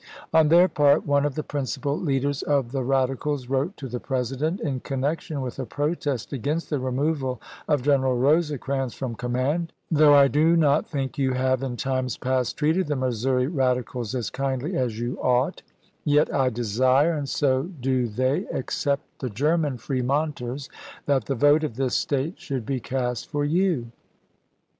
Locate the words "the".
1.35-1.43, 2.71-2.83, 3.87-3.99, 6.71-6.79, 12.87-12.95, 19.19-19.29, 21.25-21.35